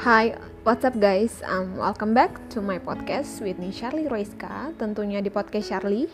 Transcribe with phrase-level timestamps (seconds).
[0.00, 0.32] Hi,
[0.64, 1.44] what's up guys?
[1.44, 4.72] Um, welcome back to my podcast with me Charlie Roiska.
[4.80, 6.08] Tentunya di podcast Charlie.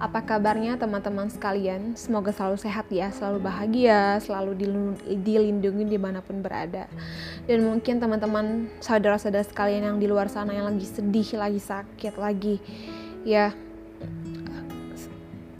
[0.00, 1.92] Apa kabarnya teman-teman sekalian?
[2.00, 4.56] Semoga selalu sehat ya, selalu bahagia, selalu
[5.20, 6.88] dilindungi di mana pun berada.
[7.44, 12.56] Dan mungkin teman-teman saudara-saudara sekalian yang di luar sana yang lagi sedih, lagi sakit, lagi
[13.20, 13.52] Ya,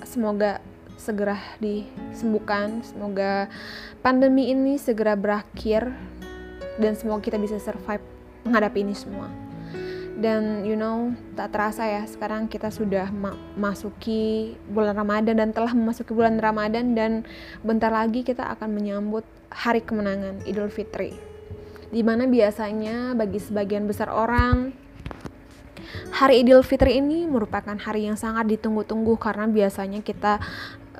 [0.00, 0.64] semoga
[0.96, 2.80] segera disembuhkan.
[2.88, 3.52] Semoga
[4.00, 5.92] pandemi ini segera berakhir
[6.76, 8.02] dan semoga kita bisa survive
[8.44, 9.28] menghadapi ini semua.
[10.16, 15.76] Dan you know tak terasa ya sekarang kita sudah ma masuki bulan Ramadan dan telah
[15.76, 17.28] memasuki bulan Ramadan dan
[17.60, 21.12] bentar lagi kita akan menyambut hari kemenangan Idul Fitri.
[21.92, 24.86] Di mana biasanya bagi sebagian besar orang
[26.16, 30.40] Hari Idul Fitri ini merupakan hari yang sangat ditunggu-tunggu karena biasanya kita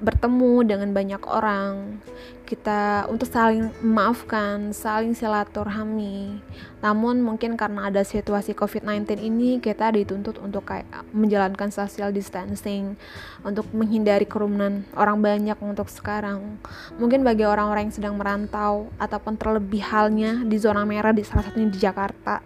[0.01, 2.01] bertemu dengan banyak orang
[2.47, 6.39] kita untuk saling memaafkan, saling silaturahmi.
[6.79, 12.95] Namun mungkin karena ada situasi COVID-19 ini kita dituntut untuk kayak menjalankan social distancing
[13.43, 16.63] untuk menghindari kerumunan orang banyak untuk sekarang.
[17.03, 21.69] Mungkin bagi orang-orang yang sedang merantau ataupun terlebih halnya di zona merah di salah satunya
[21.69, 22.41] di Jakarta.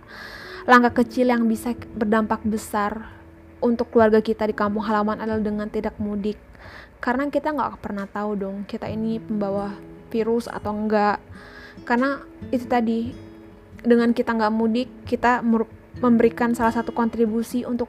[0.65, 3.21] Langkah kecil yang bisa berdampak besar
[3.61, 6.50] untuk keluarga kita di kampung halaman adalah dengan tidak mudik
[7.01, 9.73] karena kita nggak pernah tahu dong kita ini pembawa
[10.13, 11.19] virus atau enggak
[11.89, 12.21] karena
[12.53, 13.11] itu tadi
[13.81, 15.41] dengan kita nggak mudik kita
[16.01, 17.89] memberikan salah satu kontribusi untuk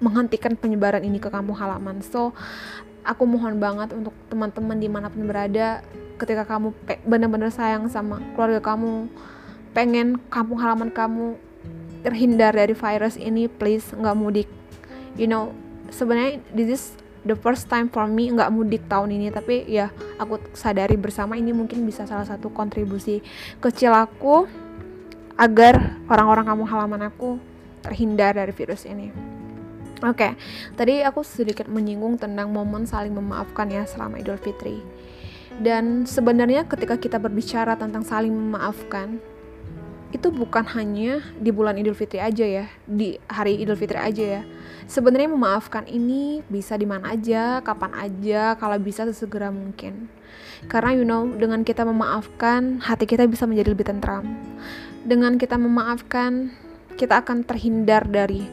[0.00, 2.00] menghentikan penyebaran ini ke kampung halaman.
[2.00, 2.32] So
[3.04, 5.84] aku mohon banget untuk teman-teman di mana pun berada
[6.20, 6.72] ketika kamu
[7.04, 9.08] benar-benar sayang sama keluarga kamu
[9.72, 11.36] pengen kampung halaman kamu
[12.00, 14.48] terhindar dari virus ini please nggak mudik.
[15.16, 15.52] You know
[15.92, 16.84] sebenarnya this is
[17.24, 21.52] the first time for me nggak mudik tahun ini tapi ya aku sadari bersama ini
[21.52, 23.20] mungkin bisa salah satu kontribusi
[23.60, 24.48] kecil aku
[25.40, 27.40] agar orang-orang kamu halaman aku
[27.80, 29.08] terhindar dari virus ini.
[30.00, 30.32] Oke, okay,
[30.80, 34.80] tadi aku sedikit menyinggung tentang momen saling memaafkan ya selama Idul Fitri.
[35.60, 39.20] Dan sebenarnya ketika kita berbicara tentang saling memaafkan,
[40.10, 44.42] itu bukan hanya di bulan Idul Fitri aja ya, di hari Idul Fitri aja ya.
[44.90, 50.10] Sebenarnya memaafkan ini bisa di mana aja, kapan aja, kalau bisa sesegera mungkin.
[50.66, 54.26] Karena you know, dengan kita memaafkan, hati kita bisa menjadi lebih tentram.
[55.06, 56.50] Dengan kita memaafkan,
[56.98, 58.50] kita akan terhindar dari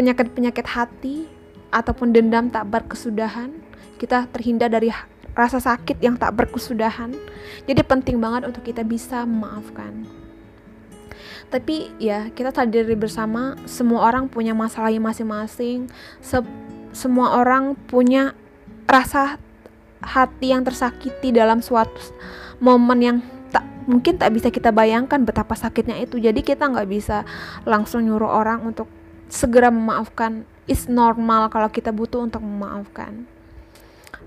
[0.00, 1.28] penyakit-penyakit hati
[1.68, 3.52] ataupun dendam tak berkesudahan.
[4.00, 4.88] Kita terhindar dari
[5.36, 7.12] rasa sakit yang tak berkesudahan.
[7.68, 10.23] Jadi penting banget untuk kita bisa memaafkan
[11.50, 15.88] tapi ya kita sadari bersama semua orang punya masalahnya masing-masing.
[16.18, 16.40] Se
[16.94, 18.32] semua orang punya
[18.86, 19.42] rasa
[20.04, 22.12] hati yang tersakiti dalam suatu
[22.62, 23.16] momen yang
[23.50, 26.20] tak mungkin tak bisa kita bayangkan betapa sakitnya itu.
[26.20, 27.26] Jadi kita nggak bisa
[27.66, 28.86] langsung nyuruh orang untuk
[29.26, 30.46] segera memaafkan.
[30.64, 33.28] Is normal kalau kita butuh untuk memaafkan.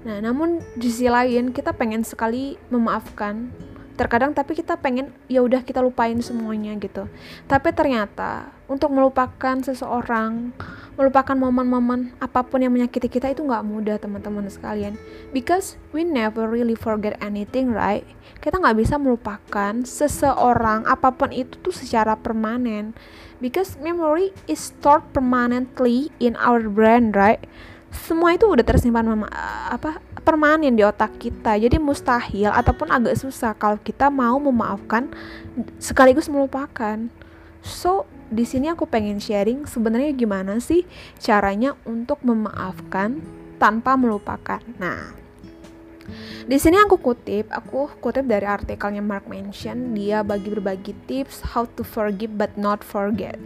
[0.05, 3.49] Nah namun di sisi lain kita pengen sekali memaafkan
[3.97, 7.09] terkadang tapi kita pengen ya udah kita lupain semuanya gitu.
[7.49, 10.53] Tapi ternyata untuk melupakan seseorang
[10.97, 14.97] melupakan momen-momen apa pun yang menyakiti kita itu nggak mudah teman-teman sekalian.
[15.33, 18.05] Because we never really forget anything right?
[18.37, 22.93] Kita nggak bisa melupakan seseorang apa pun itu tuh secara permanen.
[23.41, 27.41] Because memory is stored permanently in our brain right?
[27.93, 29.29] Semua itu udah tersimpan mama,
[29.71, 31.55] apa permanen di otak kita.
[31.55, 35.07] Jadi mustahil ataupun agak susah kalau kita mau memaafkan
[35.79, 37.07] sekaligus melupakan.
[37.63, 40.83] So di sini aku pengen sharing sebenarnya gimana sih
[41.15, 43.23] caranya untuk memaafkan
[43.55, 44.59] tanpa melupakan.
[44.75, 45.26] Nah
[46.47, 49.91] di sini aku kutip, aku kutip dari artikelnya Mark Manson.
[49.91, 53.39] Dia bagi berbagi tips how to forgive but not forget.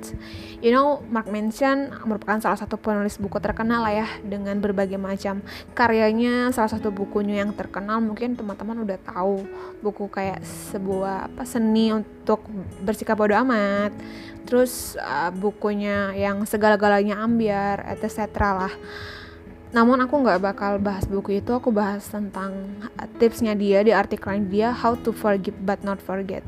[0.61, 5.41] You know, Mark Manson merupakan salah satu penulis buku terkenal lah ya dengan berbagai macam
[5.73, 6.53] karyanya.
[6.53, 9.43] Salah satu bukunya yang terkenal mungkin teman-teman udah tahu
[9.81, 12.45] buku kayak sebuah apa seni untuk
[12.85, 13.89] bersikap bodoh amat.
[14.45, 18.29] Terus uh, bukunya yang segala-galanya ambiar, etc.
[18.37, 18.73] lah
[19.71, 22.75] namun aku nggak bakal bahas buku itu, aku bahas tentang
[23.19, 26.43] tipsnya dia di artikelnya dia How to Forgive but Not Forget.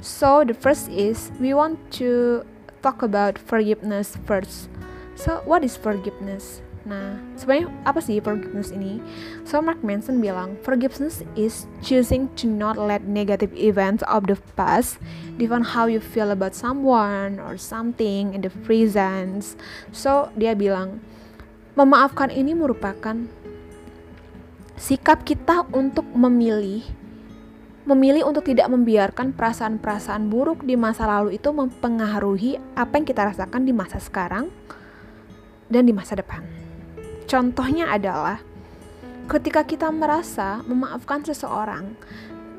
[0.00, 2.44] So the first is we want to
[2.84, 4.68] talk about forgiveness first.
[5.16, 6.64] So what is forgiveness?
[6.80, 9.04] Nah, sebenarnya apa sih forgiveness ini?
[9.44, 14.96] So Mark Manson bilang, forgiveness is choosing to not let negative events of the past
[15.36, 19.44] define how you feel about someone or something in the present.
[19.92, 21.04] So dia bilang,
[21.78, 23.14] Memaafkan ini merupakan
[24.74, 26.82] sikap kita untuk memilih
[27.88, 33.66] memilih untuk tidak membiarkan perasaan-perasaan buruk di masa lalu itu mempengaruhi apa yang kita rasakan
[33.66, 34.52] di masa sekarang
[35.70, 36.44] dan di masa depan.
[37.24, 38.42] Contohnya adalah
[39.30, 41.94] ketika kita merasa memaafkan seseorang,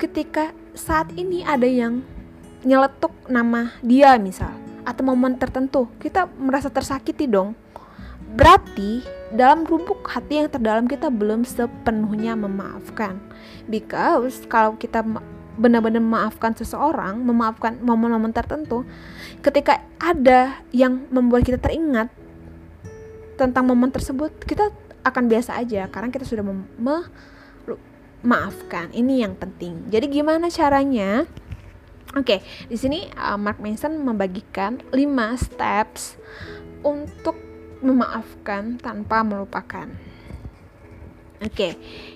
[0.00, 2.00] ketika saat ini ada yang
[2.64, 4.50] nyeletuk nama dia misal
[4.82, 7.54] atau momen tertentu, kita merasa tersakiti dong.
[8.32, 13.20] Berarti dalam lubuk hati yang terdalam kita belum sepenuhnya memaafkan.
[13.68, 15.04] Because kalau kita
[15.56, 18.88] benar-benar memaafkan seseorang, memaafkan momen-momen tertentu,
[19.44, 22.08] ketika ada yang membuat kita teringat
[23.36, 24.72] tentang momen tersebut, kita
[25.04, 26.44] akan biasa aja karena kita sudah
[28.24, 28.88] memaafkan.
[28.96, 29.92] Ini yang penting.
[29.92, 31.28] Jadi gimana caranya?
[32.12, 36.20] Oke, okay, di sini uh, Mark Manson membagikan 5 steps
[36.84, 37.51] untuk
[37.82, 39.90] memaafkan tanpa melupakan.
[41.42, 41.72] Oke, okay.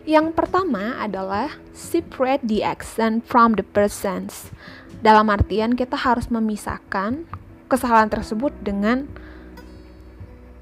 [0.06, 4.54] yang pertama adalah separate the action from the persons.
[5.02, 7.26] Dalam artian kita harus memisahkan
[7.66, 9.10] kesalahan tersebut dengan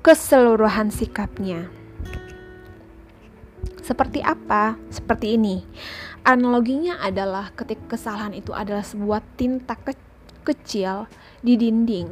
[0.00, 1.68] keseluruhan sikapnya.
[3.84, 4.80] Seperti apa?
[4.88, 5.60] Seperti ini.
[6.24, 9.92] Analoginya adalah ketika kesalahan itu adalah sebuah tinta ke
[10.40, 11.04] kecil
[11.44, 12.08] di dinding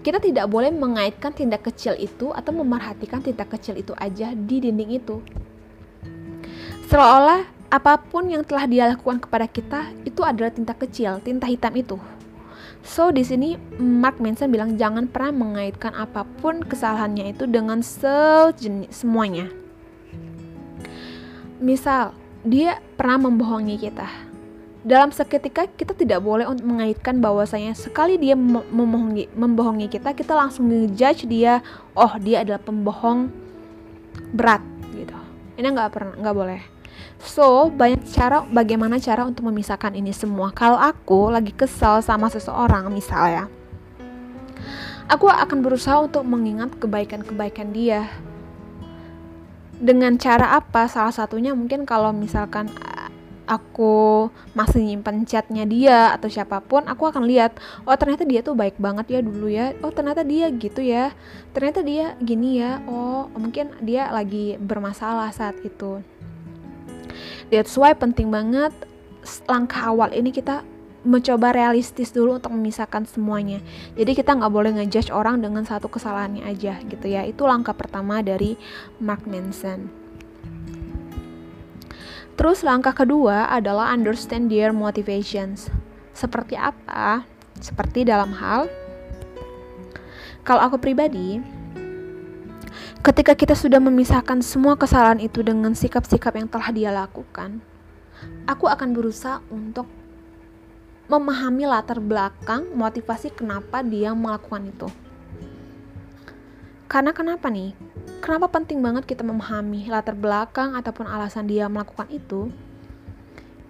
[0.00, 4.96] kita tidak boleh mengaitkan tindak kecil itu atau memerhatikan tindak kecil itu aja di dinding
[4.96, 5.20] itu.
[6.88, 11.70] Seolah-olah apa pun yang telah dia lakukan kepada kita itu adalah tinta kecil, tinta hitam
[11.76, 11.96] itu.
[12.80, 19.04] So di sini Mark Manson bilang jangan pernah mengaitkan apa pun kesalahannya itu dengan sejenis
[19.04, 19.52] semuanya.
[21.60, 24.08] Misal dia pernah membohongi kita,
[24.80, 30.72] dalam seketika kita tidak boleh untuk mengaitkan bahwasanya sekali dia membohongi membohongi kita kita langsung
[30.72, 31.60] ngejudge dia
[31.92, 33.28] oh dia adalah pembohong
[34.32, 34.64] berat
[34.96, 35.16] gitu.
[35.60, 36.60] Ini nggak pernah nggak boleh.
[37.20, 40.48] So banyak cara bagaimana cara untuk memisahkan ini semua.
[40.56, 43.52] Kalau aku lagi kesal sama seseorang misalnya
[45.10, 48.06] aku akan berusaha untuk mengingat kebaikan-kebaikan dia.
[49.80, 50.86] Dengan cara apa?
[50.86, 52.70] Salah satunya mungkin kalau misalkan
[53.50, 58.54] aku masih nyimpen chatnya dia atau siapa pun aku akan lihat oh ternyata dia tuh
[58.54, 59.74] baik banget ya dulu ya.
[59.82, 61.10] Oh ternyata dia gitu ya.
[61.50, 62.78] Ternyata dia gini ya.
[62.86, 65.98] Oh mungkin dia lagi bermasalah saat itu.
[67.50, 68.70] That's why penting banget
[69.50, 70.62] langkah awal ini kita
[71.00, 73.58] mencoba realistis dulu untuk memisahkan semuanya.
[73.98, 77.26] Jadi kita nggak boleh ngejudge orang dengan satu kesalahannya aja gitu ya.
[77.26, 78.54] Itu langkah pertama dari
[79.02, 80.00] Mark Manson
[82.40, 85.68] Terus langkah kedua adalah understand their motivations.
[86.16, 87.28] Seperti apa?
[87.60, 88.72] Seperti dalam hal
[90.40, 91.36] kalau aku pribadi
[93.04, 97.60] ketika kita sudah memisahkan semua kesalahan itu dengan sikap-sikap yang telah dia lakukan,
[98.48, 99.84] aku akan berusaha untuk
[101.12, 104.88] memahami latar belakang motivasi kenapa dia melakukan itu.
[106.90, 107.70] Karena kenapa nih?
[108.18, 112.50] Kenapa penting banget kita memahami latar belakang ataupun alasan dia melakukan itu?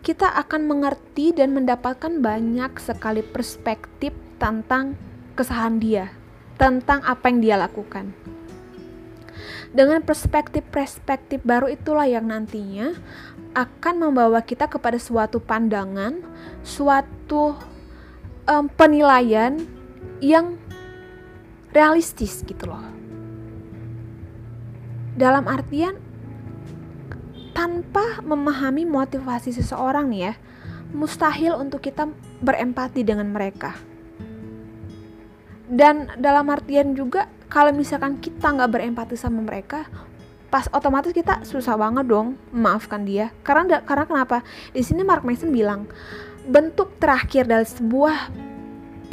[0.01, 4.97] Kita akan mengerti dan mendapatkan banyak sekali perspektif tentang
[5.37, 6.05] kesalahan dia,
[6.57, 8.17] tentang apa yang dia lakukan.
[9.69, 12.97] Dengan perspektif-perspektif baru itulah yang nantinya
[13.53, 16.25] akan membawa kita kepada suatu pandangan,
[16.65, 17.53] suatu
[18.49, 19.61] um, penilaian
[20.25, 20.57] yang
[21.77, 22.90] realistis gitu loh
[25.15, 25.99] dalam artian
[27.51, 30.35] tanpa memahami motivasi seseorang nih ya
[30.91, 32.11] mustahil untuk kita
[32.43, 33.75] berempati dengan mereka.
[35.71, 39.87] Dan dalam artian juga kalau misalkan kita nggak berempati sama mereka
[40.51, 43.31] pas otomatis kita susah banget dong memaafkan dia.
[43.47, 44.43] Karena karena kenapa?
[44.75, 45.87] Di sini Mark Mason bilang
[46.43, 48.35] bentuk terakhir dari sebuah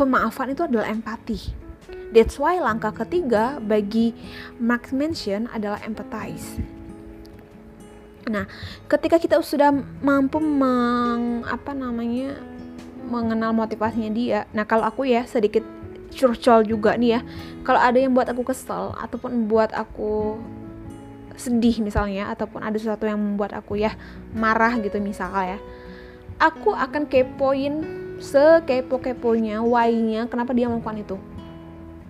[0.01, 1.66] pemaafan itu adalah empati
[2.15, 4.15] That's why langkah ketiga bagi
[4.57, 6.59] Mark Manson adalah empathize.
[8.27, 8.47] Nah,
[8.91, 9.71] ketika kita sudah
[10.03, 12.35] mampu meng, apa namanya
[13.07, 14.39] mengenal motivasinya dia.
[14.51, 15.63] Nah, kalau aku ya sedikit
[16.11, 17.21] curcol juga nih ya.
[17.63, 20.39] Kalau ada yang buat aku kesel ataupun buat aku
[21.37, 23.93] sedih misalnya ataupun ada sesuatu yang membuat aku ya
[24.35, 25.59] marah gitu misalnya ya.
[26.37, 27.85] Aku akan kepoin
[28.17, 31.17] sekepo-keponya why-nya kenapa dia melakukan itu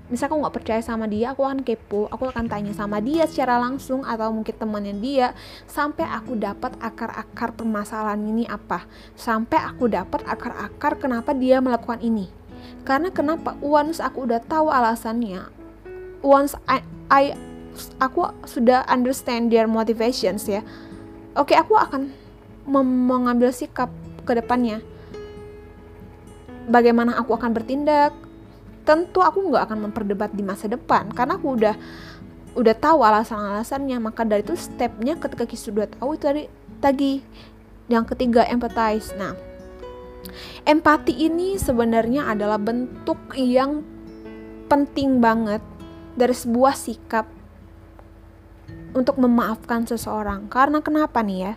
[0.07, 2.07] misal aku nggak percaya sama dia aku akan kepo.
[2.11, 5.27] Aku akan tanya sama dia secara langsung atau mungkin temannya dia.
[5.67, 8.87] Sampai aku dapat akar-akar permasalahan ini apa?
[9.13, 12.31] Sampai aku dapat akar-akar kenapa dia melakukan ini.
[12.87, 13.59] Karena kenapa?
[13.59, 15.57] Once aku udah tahu alasannya
[16.25, 17.37] once I, I
[18.01, 20.65] aku sudah understand their motivations ya
[21.37, 22.09] oke okay, aku akan
[22.67, 23.87] mengambil sikap
[24.27, 24.83] ke depannya.
[26.67, 28.11] Bagaimana aku akan bertindak
[28.87, 31.75] tentu aku nggak akan memperdebat di masa depan karena aku udah
[32.55, 33.99] udah tahu alasan-alasannya.
[33.99, 36.43] Maka dari itu stepnya ketika kita sudah tahu itu tadi
[36.79, 37.11] tadi
[37.91, 39.11] yang ketiga empathize.
[39.19, 39.35] Nah
[40.63, 43.83] empati ini sebenarnya adalah bentuk yang
[44.71, 45.59] penting banget
[46.15, 47.27] dari sebuah sikap
[48.95, 50.47] untuk memaafkan seseorang.
[50.47, 51.53] Karena kenapa nih ya?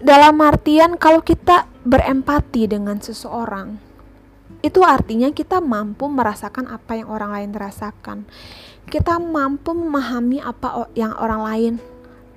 [0.00, 3.89] Dalam artian kalau kita berempati dengan seseorang
[4.60, 8.28] itu artinya kita mampu merasakan apa yang orang lain rasakan.
[8.84, 11.74] Kita mampu memahami apa yang orang lain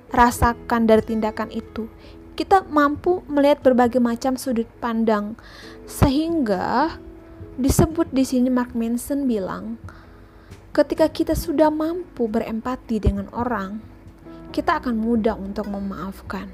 [0.08, 1.90] rasakan dari tindakan itu.
[2.34, 5.36] Kita mampu melihat berbagai macam sudut pandang.
[5.84, 6.96] Sehingga
[7.60, 9.78] disebut di sini Mark Manson bilang
[10.74, 13.78] ketika kita sudah mampu berempati dengan orang
[14.50, 16.50] kita akan mudah untuk memaafkan.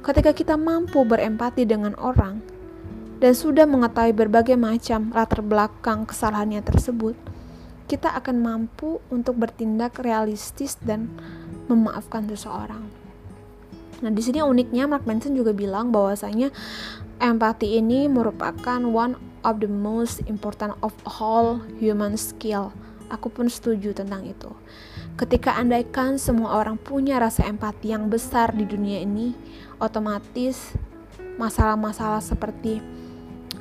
[0.00, 2.40] Ketika kita mampu berempati dengan orang
[3.18, 7.18] dan sudah mengetahui berbagai macam latar belakang kesalahannya tersebut,
[7.90, 11.10] kita akan mampu untuk bertindak realistis dan
[11.66, 12.86] memaafkan seseorang.
[13.98, 16.54] Nah, di sini uniknya Mark Manson juga bilang bahwasanya
[17.18, 22.70] empati ini merupakan one of the most important of all human skill.
[23.10, 24.52] Aku pun setuju tentang itu.
[25.18, 29.34] Ketika andaikan semua orang punya rasa empati yang besar di dunia ini,
[29.82, 30.78] otomatis
[31.40, 32.78] masalah-masalah seperti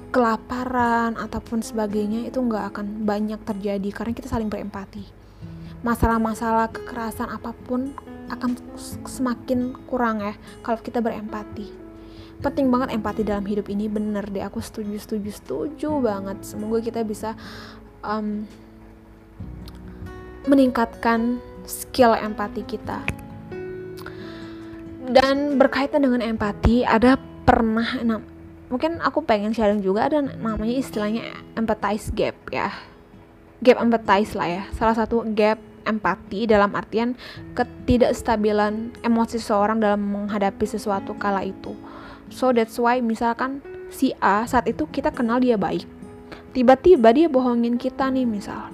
[0.09, 5.03] kelaparan ataupun sebagainya itu nggak akan banyak terjadi karena kita saling berempati.
[5.85, 7.93] Masalah-masalah kekerasan apa pun
[8.27, 8.57] akan
[9.07, 10.33] semakin kurang ya
[10.63, 11.69] kalau kita berempati.
[12.37, 16.37] Penting banget empati dalam hidup ini bener deh aku setuju setuju setuju banget.
[16.45, 17.33] Semoga kita bisa
[18.05, 18.45] um,
[20.47, 23.03] meningkatkan skill empati kita
[25.07, 27.15] dan berkaitan dengan empati ada
[27.47, 28.19] pernah nah,
[28.67, 31.23] mungkin aku pengen sharing juga ada namanya istilahnya
[31.55, 32.71] empathize gap ya.
[33.63, 34.63] Gap empathize lah ya.
[34.75, 37.15] Salah satu gap empati dalam artian
[37.55, 41.73] ketidakstabilan emosi seseorang dalam menghadapi sesuatu kala itu.
[42.27, 45.87] So that's why misalkan si A saat itu kita kenal dia baik.
[46.51, 48.67] Tiba-tiba dia bohongin kita nih misal.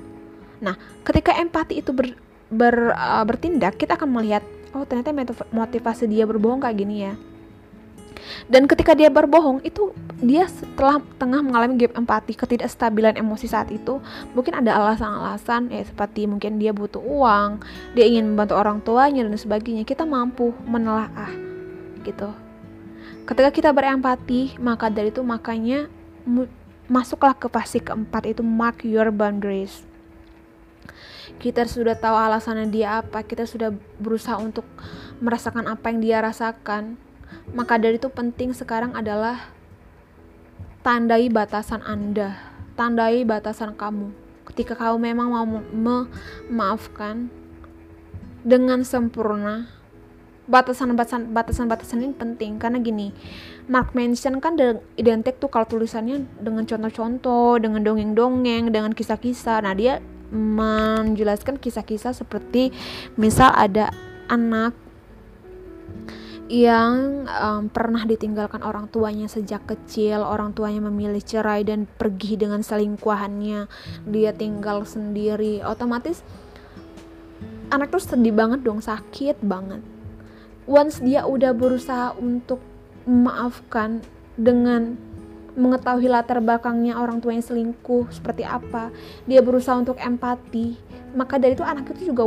[0.57, 0.73] Nah
[1.05, 2.17] ketika empati itu ber,
[2.49, 4.41] ber, uh, bertindak kita akan melihat
[4.73, 5.13] oh ternyata
[5.53, 7.13] motivasi dia berbohong kayak gini ya
[8.47, 9.91] dan ketika dia berbohong itu
[10.23, 13.99] dia setelah tengah mengalami gap empati ketidakstabilan emosi saat itu
[14.31, 17.59] mungkin ada alasan-alasan ya seperti mungkin dia butuh uang
[17.93, 19.83] dia ingin membantu orang tuanya dan sebagainya.
[19.83, 21.31] Kita mampu menelaah
[22.03, 22.31] gitu.
[23.23, 25.87] Ketika kita berempati maka dari itu makanya
[26.87, 29.83] masuklah ke fase keempat itu mark your boundaries.
[31.39, 34.63] Kita sudah tahu alasannya dia apa kita sudah berusaha untuk
[35.19, 36.95] merasakan apa yang dia rasakan
[37.51, 39.51] maka dari itu penting sekarang adalah
[40.83, 44.13] tandai batasan anda tandai batasan kamu.
[44.43, 47.31] Ketika kamu memang mau memaafkan
[48.43, 49.71] dengan sempurna
[50.43, 52.59] batasan-batasan batasan-batasan ini penting.
[52.59, 53.15] Karena gini
[53.71, 54.59] Mark Manson kan
[54.99, 59.63] identik tuh kalau tulisannya dengan contoh-contoh dengan dongeng-dongeng dengan kisah-kisah.
[59.63, 62.73] Nah dia menjelaskan kisah-kisah seperti
[63.15, 63.93] misal ada
[64.27, 64.73] anak
[66.51, 72.59] yang um, pernah ditinggalkan orang tuanya sejak kecil, orang tuanya memilih cerai dan pergi dengan
[72.59, 73.71] selingkuhannya,
[74.11, 76.19] dia tinggal sendiri, otomatis
[77.71, 79.81] anak tuh sedih banget dong, sakit banget.
[80.69, 82.61] Once dia udah berusaha untuk
[83.03, 84.03] memaafkan
[84.37, 84.95] dengan
[85.53, 88.89] mengetahui latar belakangnya orang tua yang selingkuh seperti apa
[89.29, 90.73] dia berusaha untuk empati
[91.13, 92.25] maka dari itu anak itu juga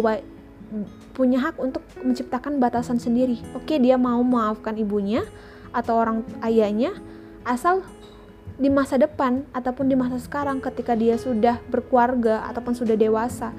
[1.16, 3.40] punya hak untuk menciptakan batasan sendiri.
[3.56, 5.24] Oke dia mau memaafkan ibunya
[5.72, 6.92] atau orang ayahnya
[7.48, 7.80] asal
[8.60, 13.56] di masa depan ataupun di masa sekarang ketika dia sudah berkeluarga ataupun sudah dewasa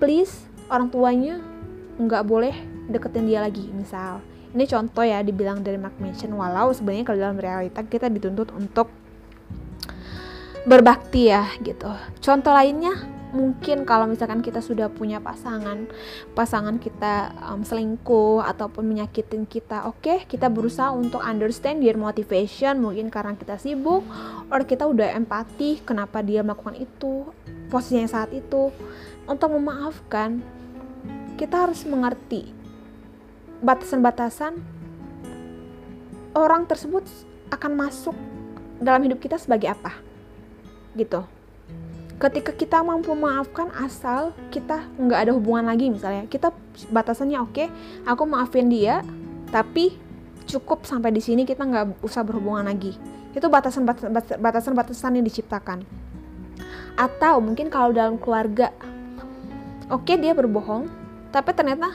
[0.00, 1.44] please orang tuanya
[2.00, 2.56] nggak boleh
[2.88, 3.68] deketin dia lagi.
[3.68, 4.24] Misal
[4.56, 8.88] ini contoh ya dibilang dari Mark Manson walau sebenarnya kalau dalam realita kita dituntut untuk
[10.64, 11.92] berbakti ya gitu.
[12.24, 15.84] Contoh lainnya mungkin kalau misalkan kita sudah punya pasangan
[16.32, 22.80] pasangan kita um, selingkuh ataupun menyakitin kita oke okay, kita berusaha untuk understand their motivation
[22.80, 24.00] mungkin karena kita sibuk
[24.48, 27.28] or kita udah empati kenapa dia melakukan itu
[27.68, 28.72] posisinya saat itu.
[29.28, 30.40] Untuk memaafkan
[31.36, 32.48] kita harus mengerti
[33.60, 34.56] batasan-batasan
[36.32, 37.04] orang tersebut
[37.52, 38.16] akan masuk
[38.80, 39.92] dalam hidup kita sebagai apa
[40.96, 41.22] gitu
[42.18, 46.26] ketika kita mampu memaafkan asal kita nggak ada hubungan lagi misalnya.
[46.26, 46.50] Kita
[46.90, 47.66] batasannya oke okay,
[48.04, 49.06] aku maafin dia
[49.54, 49.94] tapi
[50.50, 52.98] cukup sampai di sini kita nggak usah berhubungan lagi.
[53.32, 53.86] Itu batasan
[54.42, 55.86] batasan batasan yang diciptakan.
[56.98, 58.74] Atau mungkin kalau dalam keluarga
[59.86, 60.90] oke okay, dia berbohong
[61.30, 61.94] tapi ternyata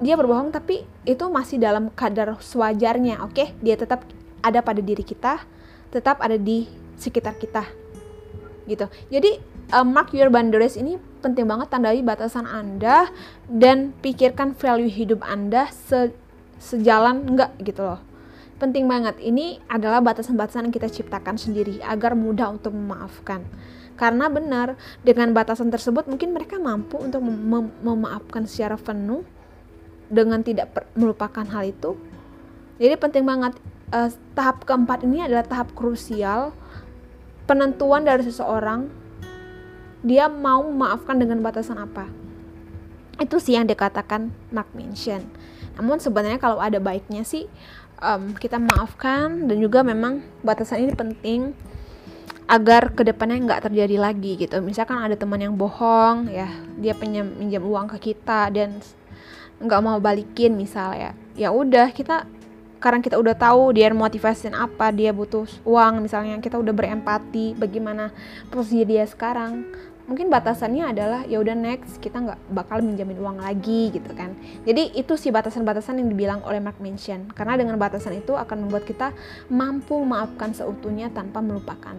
[0.00, 3.36] dia berbohong tapi itu masih dalam kadar sewajarnya oke?
[3.36, 3.48] Okay?
[3.60, 4.08] dia tetap
[4.40, 5.44] ada pada diri kita
[5.92, 6.66] tetap ada di
[6.98, 7.83] sekitar kita
[8.64, 8.88] gitu.
[9.12, 9.40] Jadi
[9.72, 13.08] uh, mark your boundaries ini penting banget tandai batasan anda
[13.48, 16.12] dan pikirkan value hidup anda se
[16.60, 18.00] sejalan enggak gitu loh.
[18.56, 19.18] Penting banget.
[19.18, 23.44] Ini adalah batasan-batasan yang kita ciptakan sendiri agar mudah untuk memaafkan.
[23.94, 24.74] Karena benar
[25.06, 29.22] dengan batasan tersebut mungkin mereka mampu untuk mem memaafkan secara penuh
[30.10, 31.98] dengan tidak melupakan hal itu.
[32.78, 33.54] Jadi penting banget
[33.94, 36.50] uh, tahap keempat ini adalah tahap krusial
[37.44, 38.88] penentuan dari seseorang
[40.04, 42.08] dia mau memaafkan dengan batasan apa?
[43.16, 45.24] Itu sih yang dikatakan Mark Manson
[45.74, 47.50] namun sebenarnya kalau ada baiknya sih
[47.98, 51.50] um, kita maafkan dan juga memang batasan ini penting
[52.44, 54.60] agar ke depannya nggak terjadi lagi gitu.
[54.60, 56.46] Misalkan ada teman yang bohong ya
[56.78, 58.78] dia pinjam pinjam uang ke kita dan
[59.58, 62.26] nggak mau balikin misalnya ya udah kita
[62.84, 68.12] sekarang kita udah tahu dia motivasi apa dia butuh uang misalnya kita udah berempati bagaimana
[68.52, 69.64] posisi dia sekarang.
[70.04, 74.36] Mungkin batasannya adalah ya udah next kita nggak bakal minjamin uang lagi gitu kan.
[74.68, 78.84] Jadi itu sih batasan-batasan yang dibilang oleh Mark Manson karena dengan batasan itu akan membuat
[78.84, 79.16] kita
[79.48, 81.96] mampu memaafkan seutuhnya tanpa melupakan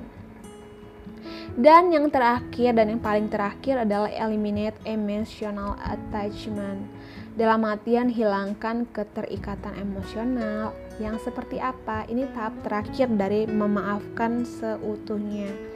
[1.55, 6.87] dan yang terakhir dan yang paling terakhir adalah eliminate emotional attachment
[7.35, 15.75] dalam artian hilangkan keterikatan emosional yang seperti apa ini tahap terakhir dari memaafkan seutuhnya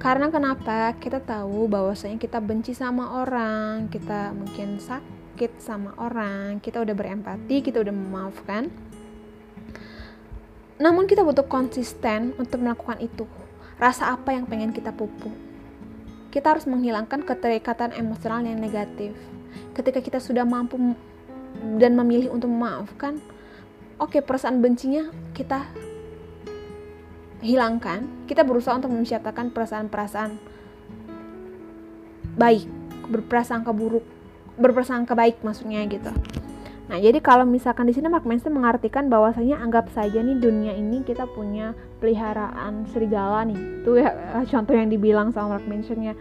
[0.00, 0.96] karena kenapa?
[0.96, 7.60] Kita tahu bahwasanya kita benci sama orang, kita mungkin sakit sama orang, kita udah berempati,
[7.60, 8.72] kita udah memaafkan.
[10.80, 13.28] Namun kita butuh konsisten untuk melakukan itu.
[13.80, 15.32] Rasa apa yang pengen kita pupuk?
[16.32, 19.12] Kita harus menghilangkan keterikatan emosional yang negatif.
[19.76, 20.96] Ketika kita sudah mampu
[21.76, 23.20] dan memilih untuk memaafkan,
[24.00, 25.68] oke okay, perasaan bencinya kita
[27.44, 30.30] hilangkan, kita berusaha untuk menciptakan perasaan-perasaan
[32.38, 32.64] baik,
[33.12, 34.06] berprasangka buruk,
[34.56, 36.12] berprasangka baik maksudnya gitu.
[36.92, 41.00] Nah, jadi kalau misalkan di sini Mark Manson mengartikan bahwasanya anggap saja nih dunia ini
[41.00, 41.72] kita punya
[42.04, 43.56] peliharaan serigala nih.
[43.80, 44.12] Itu ya
[44.52, 46.12] contoh yang dibilang sama Mark Manson ya.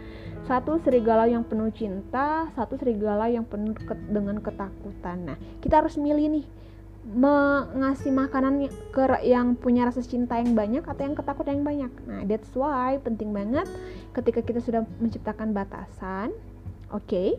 [0.48, 5.36] Satu serigala yang penuh cinta, satu serigala yang penuh ke dengan ketakutan.
[5.36, 6.48] Nah, kita harus milih nih
[7.04, 11.92] mengasih makanan ke yang punya rasa cinta yang banyak atau yang ketakutan yang banyak.
[12.08, 13.68] Nah, that's why penting banget
[14.16, 16.32] ketika kita sudah menciptakan batasan,
[16.96, 17.36] oke, okay,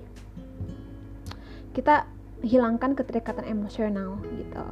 [1.73, 2.12] kita
[2.43, 4.67] hilangkan keterikatan emosional gitu.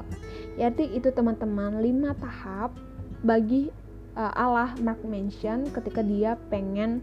[0.59, 2.75] Jadi itu teman-teman lima tahap
[3.23, 3.71] bagi
[4.19, 7.03] uh, Allah Mark Manson ketika dia pengen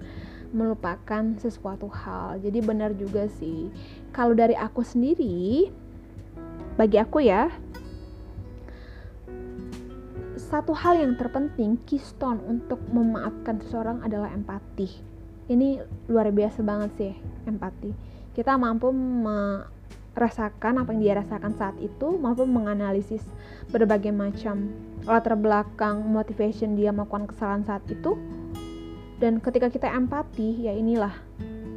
[0.52, 2.40] melupakan sesuatu hal.
[2.40, 3.72] Jadi benar juga sih.
[4.16, 5.68] Kalau dari aku sendiri,
[6.80, 7.52] bagi aku ya,
[10.38, 14.88] satu hal yang terpenting keystone untuk memaafkan seseorang adalah empati.
[15.48, 17.14] Ini luar biasa banget sih
[17.48, 17.92] empati.
[18.32, 18.92] Kita mampu
[20.18, 23.22] merasakan apa yang dia rasakan saat itu, mampu menganalisis
[23.70, 24.74] berbagai macam
[25.06, 28.18] latar belakang motivation dia melakukan kesalahan saat itu.
[29.22, 31.14] Dan ketika kita empati, ya inilah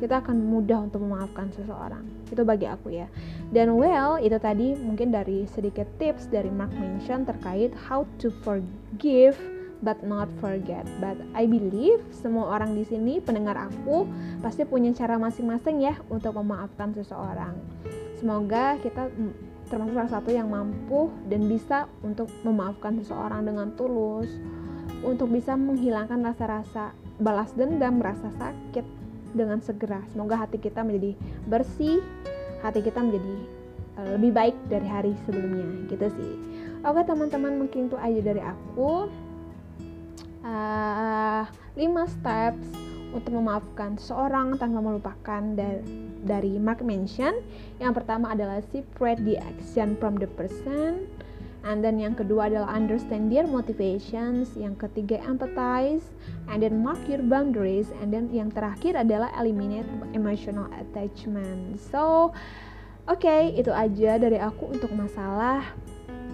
[0.00, 2.00] kita akan mudah untuk memaafkan seseorang.
[2.32, 3.04] Itu bagi aku ya.
[3.52, 9.36] Dan well, itu tadi mungkin dari sedikit tips dari Mark Manson terkait how to forgive
[9.84, 10.88] but not forget.
[11.04, 14.08] But I believe semua orang di sini pendengar aku
[14.40, 17.52] pasti punya cara masing-masing ya untuk memaafkan seseorang.
[18.20, 19.08] Semoga kita
[19.72, 24.28] termasuk salah satu yang mampu dan bisa untuk memaafkan seseorang dengan tulus,
[25.00, 28.84] untuk bisa menghilangkan rasa-rasa balas dendam, rasa sakit,
[29.32, 30.02] dengan segera.
[30.10, 31.14] Semoga hati kita menjadi
[31.46, 32.02] bersih,
[32.60, 33.34] hati kita menjadi
[33.96, 36.32] uh, lebih baik dari hari sebelumnya, gitu sih.
[36.82, 39.08] Oke teman-teman, mungkin itu aja dari aku.
[40.40, 41.44] Uh,
[41.76, 42.66] 5 steps
[43.12, 47.38] untuk memaafkan seorang tanpa melupakan dari, dari Mark Manson.
[47.78, 51.08] Yang pertama adalah separate the action from the person.
[51.60, 54.56] And then yang kedua adalah understand their motivations.
[54.56, 56.04] Yang ketiga empathize.
[56.48, 57.92] And then mark your boundaries.
[58.00, 61.76] And then yang terakhir adalah eliminate emotional attachment.
[61.80, 62.32] So
[63.04, 65.64] oke okay, itu aja dari aku untuk masalah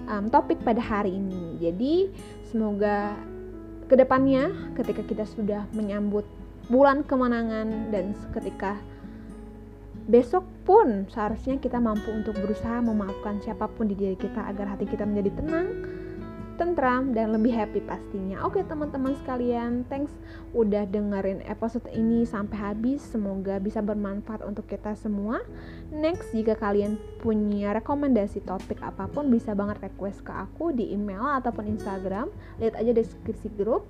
[0.06, 1.58] um, topik pada hari ini.
[1.58, 1.94] Jadi
[2.46, 3.18] semoga
[3.86, 6.26] ke depannya ketika kita sudah menyambut
[6.66, 8.74] bulan kemenangan dan ketika
[10.06, 14.86] besok pun seharusnya kita mampu untuk berusaha memaafkan siapa pun di diri kita agar hati
[14.86, 15.68] kita menjadi tenang
[16.56, 18.42] tentram dan lebih happy pastinya.
[18.48, 20.10] Oke teman-teman sekalian, thanks
[20.56, 23.04] udah dengerin episode ini sampai habis.
[23.04, 25.44] Semoga bisa bermanfaat untuk kita semua.
[25.92, 31.22] Next, jika kalian punya rekomendasi topik apa pun bisa banget request ke aku di email
[31.38, 32.32] ataupun Instagram.
[32.58, 33.86] Lihat aja deskripsi grup.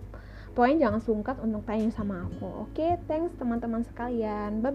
[0.53, 2.69] Pokoknya jangan sungkat untuk tanya sama aku.
[2.69, 4.65] Oke, thanks teman-teman sekalian.
[4.65, 4.75] Bye